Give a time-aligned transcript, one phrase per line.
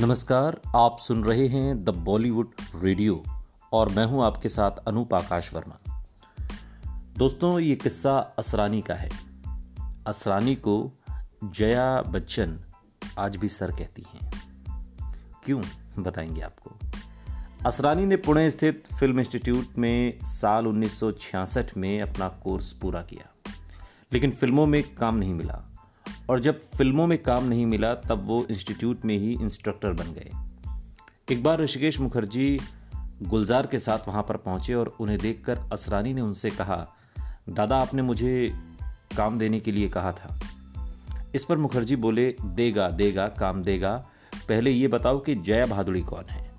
[0.00, 3.24] नमस्कार, आप सुन रहे हैं द बॉलीवुड रेडियो
[3.72, 6.04] और मैं हूँ आपके साथ अनूप आकाश वर्मा।
[7.18, 9.10] दोस्तों, ये किस्सा असरानी का है।
[10.06, 10.92] असरानी को
[11.44, 12.60] जया बच्चन
[13.18, 14.32] आज भी सर कहती हैं।
[15.44, 15.62] क्यों,
[15.98, 16.70] बताएँगे आपको।
[17.66, 23.50] असरानी ने पुणे स्थित फ़िल्म इंस्टीट्यूट में साल 1966 में अपना कोर्स पूरा किया,
[24.12, 25.69] लेकिन फ़िल्मों में काम नहीं मिला।
[26.30, 30.30] और जब फ़िल्मों में काम नहीं मिला, तब वो इंस्टीट्यूट में ही इंस्ट्रक्टर बन गए।
[31.34, 32.60] एक बार ऋषिकेश मुखर्जी
[33.22, 36.88] गुलजार के साथ वहाँ पर पहुँचे और उन्हें देखकर असरानी ने उनसे कहा,
[37.48, 38.52] दादा, आपने मुझे
[39.16, 40.40] काम देने के लिए कहा था।
[41.34, 44.06] इस पर मुखर्जी बोले, देगा देगा, काम देगा।
[44.48, 46.52] पहले ये बताओ कि जया भादुड़ी कौन है?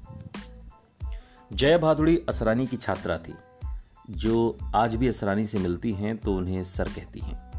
[1.53, 3.33] जया भादुड़ी असरानी की छात्रा थी।
[4.09, 7.50] जो आज भी असरानी से मिलती हैं तो उन्हें सर कहती हैं।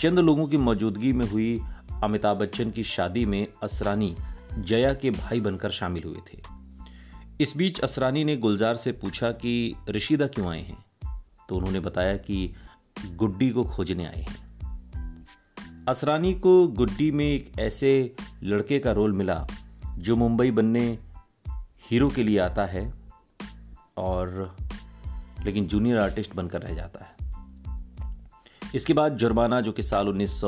[0.00, 1.60] चंद लोगों की मौजूदगी में हुई
[2.04, 4.16] अमिताभ बच्चन की शादी में असरानी
[4.58, 6.42] जया के भाई बनकर शामिल हुए थे।
[7.40, 10.84] इस बीच असरानी ने गुलजार से पूछा कि, ऋषिदा क्यों आए हैं?
[11.48, 12.54] तो उन्होंने बताया कि,
[13.06, 14.56] गुड्डी को खोजने आए हैं।
[15.88, 19.46] असरानी को गुड्डी में एक ऐसे लड़के का रोल मिला,
[19.98, 20.98] जो मुंबई बनने
[21.90, 22.94] हीरो के लिए आता है
[23.96, 24.56] और
[25.44, 27.15] लेकिन जूनियर आर्टिस्ट बनकर रह जाता है।
[28.76, 30.40] इसके बाद जुर्माना, जो कि साल उन्नीस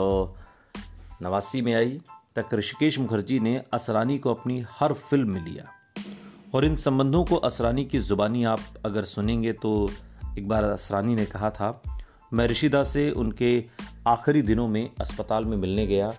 [1.23, 2.01] नवासी में आई,
[2.37, 5.65] तक ऋषिकेश मुखर्जी ने असरानी को अपनी हर फ़िल्म में लिया।
[6.55, 9.91] और इन संबंधों को असरानी की जुबानी आप अगर सुनेंगे तो
[10.39, 11.83] एक बार असरानी ने कहा था,
[12.33, 13.65] मैं ऋषिदा से उनके
[14.09, 16.11] आखिरी दिनों में अस्पताल में मिलने गया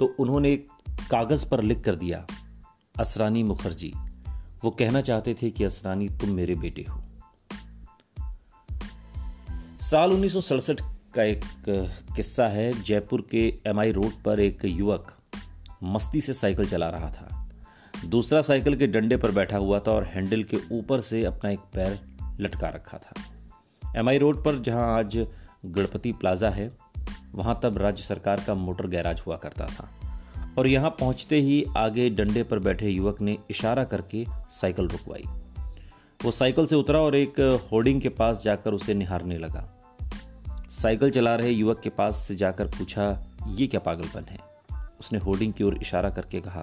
[0.00, 0.68] तो उन्होंने एक
[1.10, 2.26] कागज़ पर लिख कर दिया,
[3.00, 3.92] असरानी मुखर्जी।
[4.64, 7.02] वो कहना चाहते थे कि, असरानी, तुम मेरे बेटे हो।
[9.80, 10.80] साल उन्नीस सौ सड़सठ
[11.16, 11.44] का एक
[12.16, 15.12] किस्सा है। जयपुर के एमआई रोड पर एक युवक
[15.82, 17.48] मस्ती से साइकिल चला रहा था।
[18.06, 21.58] दूसरा साइकिल के डंडे पर बैठा हुआ था और हैंडल के ऊपर से अपना एक
[21.58, 21.98] पैर
[22.40, 23.14] लटका रखा था।
[23.96, 25.26] एमआई रोड पर जहाँ आज
[25.66, 26.70] गणपति प्लाजा है,
[27.34, 29.90] वहाँ तब राज्य सरकार का मोटर गैराज हुआ करता था।
[30.58, 35.24] और यहाँ पहुँचते ही आगे डंडे पर बैठे युवक ने इशारा करके साइकिल रुकवाई।
[36.24, 37.40] वो साइकिल से उतरा और एक
[37.72, 39.75] होर्डिंग के पास जाकर उसे निहारने लगा।
[40.76, 44.38] साइकिल चला रहे युवक के पास से जाकर पूछा, ये क्या पागलपन है?
[45.00, 46.62] उसने होर्डिंग की ओर इशारा करके कहा,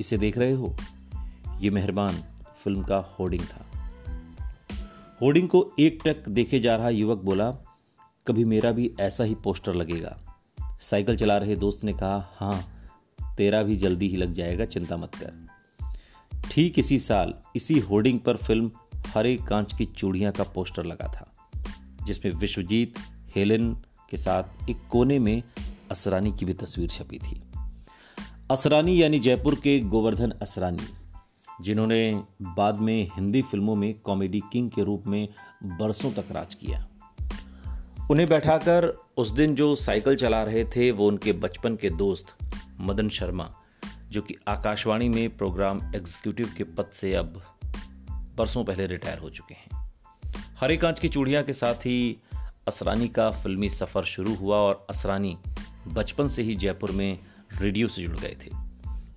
[0.00, 0.76] इसे देख रहे हो?
[1.60, 2.22] ये मेहरबान
[2.64, 3.66] फ़िल्म का होर्डिंग था।
[5.20, 7.50] होर्डिंग को एक टक देखे जा रहा युवक बोला,
[8.26, 10.16] कभी मेरा भी ऐसा ही पोस्टर लगेगा।
[10.80, 12.62] साइकिल चला रहे दोस्त ने कहा हाँ
[13.36, 18.36] तेरा भी जल्दी ही लग जाएगा, चिंता मत कर। ठीक इसी साल इसी होर्डिंग पर
[18.36, 18.70] फ़िल्म
[19.06, 21.32] हरे कांच की चूड़ियाँ का पोस्टर लगा था,
[22.04, 22.98] जिसमें विश्वजीत
[23.34, 23.74] हेलेन
[24.10, 25.42] के साथ एक कोने में
[25.90, 27.42] असरानी की भी तस्वीर छपी थी।
[28.50, 30.86] असरानी यानी जयपुर के गोवर्धन असरानी,
[31.60, 35.28] जिन्होंने बाद में हिंदी फ़िल्मों में कॉमेडी किंग के रूप में
[35.64, 36.86] बरसों तक राज किया।
[38.10, 42.26] उन्हें बैठाकर उस दिन जो साइकिल चला रहे थे, वो उनके बचपन के दोस्त
[42.80, 43.50] मदन शर्मा,
[44.10, 47.42] जो कि आकाशवाणी में प्रोग्राम एग्जीक्यूटिव के पद से अब
[48.36, 49.92] बरसों पहले रिटायर हो चुके हैं।
[50.60, 52.22] हरे कांच की चूड़ियाँ के साथ ही
[52.70, 55.38] असरानी का फिल्मी सफ़र शुरू हुआ और असरानी
[55.88, 57.18] बचपन से ही जयपुर में
[57.60, 58.50] रेडियो से जुड़ गए थे।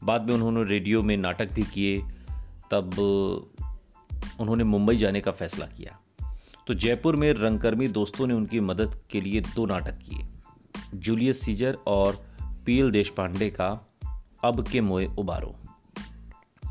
[0.04, 2.02] बाद में उन्होंने रेडियो में नाटक भी किए।
[2.72, 3.00] तब
[4.40, 6.00] उन्होंने मुंबई जाने का फैसला किया।
[6.68, 10.28] तो जयपुर में रंगकर्मी दोस्तों ने उनकी मदद के लिए दो नाटक किए।
[10.94, 12.26] जूलियस सीजर और
[12.66, 13.94] पीएल देश पांडे का
[14.44, 15.56] अब के मोए उबारो।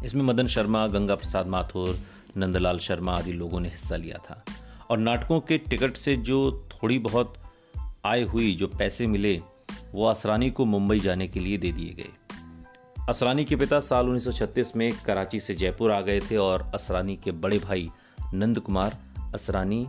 [0.05, 1.99] इसमें मदन शर्मा, गंगा प्रसाद माथुर,
[2.37, 4.45] नंदलाल शर्मा आदि लोगों ने हिस्सा लिया था।
[4.93, 7.35] और नाटकों के टिकट से जो थोड़ी बहुत
[8.05, 9.43] आय हुई, जो पैसे मिले,
[9.93, 12.09] वो असरानी को मुंबई जाने के लिए दे दिए गए।
[13.09, 17.31] असरानी के पिता साल 1936 में कराची से जयपुर आ गए थे और असरानी के
[17.31, 17.91] बड़े भाई
[18.35, 18.99] नंद कुमार,
[19.35, 19.89] असरानी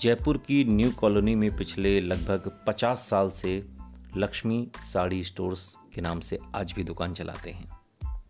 [0.00, 3.66] जयपुर की न्यू कॉलोनी में पिछले लगभग 50 साल से
[4.16, 7.78] लक्ष्मी साड़ी स्टोर्स के नाम से आज भी दुकान चलाते हैं।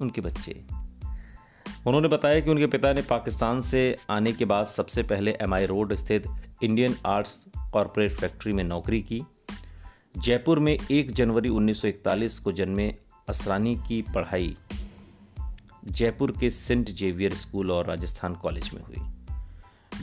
[0.01, 0.82] उनके बच्चे
[1.87, 5.95] उन्होंने बताया कि उनके पिता ने पाकिस्तान से आने के बाद सबसे पहले एमआई रोड
[5.95, 6.25] स्थित
[6.63, 9.23] इंडियन आर्ट्स कॉरपोरेट फैक्ट्री में नौकरी की।
[10.19, 12.95] जयपुर में 1 जनवरी 1941 को जन्मे
[13.29, 14.57] असरानी की पढ़ाई
[15.85, 19.03] जयपुर के सेंट जेवियर स्कूल और राजस्थान कॉलेज में हुई।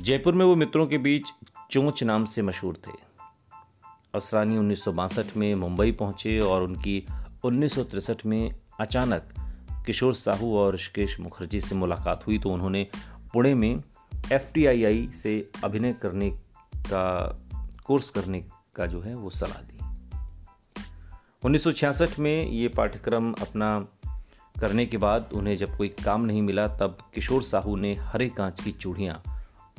[0.02, 1.24] जयपुर में वो मित्रों के बीच
[1.72, 2.92] चोंच नाम से मशहूर थे।
[4.16, 7.06] असरानी उन्नीस सौ बासठ में मुंबई पहुँचे और उनकी
[7.44, 9.34] उन्नीस में अचानक
[9.86, 12.88] किशोर साहू और ऋषिकेश मुखर्जी से मुलाकात हुई तो उन्होंने
[13.34, 13.84] पुणे में
[14.32, 14.52] एफ़
[15.16, 16.30] से अभिनय करने
[16.76, 17.38] का,
[17.84, 18.46] कोर्स करने
[18.76, 19.80] का जो है वो सलाह दी।
[21.44, 23.80] 1966 में ये पाठ्यक्रम अपना
[24.60, 28.64] करने के बाद उन्हें जब कोई काम नहीं मिला तब किशोर साहू ने हरे कांच
[28.64, 29.24] की चूड़ियाँ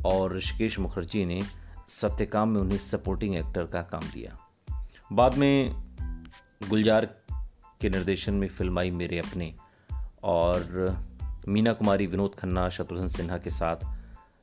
[0.05, 1.43] और ऋषिकेश मुखर्जी ने
[1.88, 4.38] सत्यकाम में उन्हें सपोर्टिंग एक्टर का काम दिया।
[5.12, 5.82] बाद में
[6.69, 7.05] गुलजार
[7.81, 9.55] के निर्देशन में फ़िल्म आई मेरे अपने।
[10.25, 10.99] और
[11.49, 13.76] मीना कुमारी, विनोद खन्ना, शत्रुघ्न सिन्हा के साथ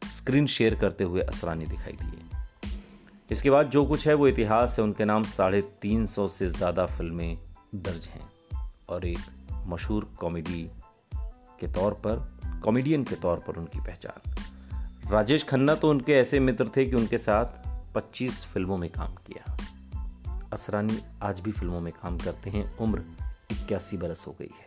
[0.08, 2.26] स्क्रीन शेयर करते हुए असरानी दिखाई दिए।
[3.32, 6.86] इसके बाद जो कुछ है वो इतिहास है। उनके नाम साढ़े तीन सौ से ज़्यादा
[6.86, 7.38] फ़िल्में
[7.76, 8.30] दर्ज हैं
[8.90, 9.20] और एक
[9.68, 10.72] मशहूर कॉमेडी
[11.60, 14.36] के तौर पर, कॉमेडियन के तौर पर उनकी पहचान।
[15.12, 17.46] राजेश खन्ना तो उनके ऐसे मित्र थे कि उनके साथ
[17.96, 19.58] 25 फ़िल्मों में काम किया।
[20.54, 23.04] असरानी आज भी फ़िल्मों में काम करते हैं। उम्र
[23.52, 24.67] इक्यासी बरस हो गई है।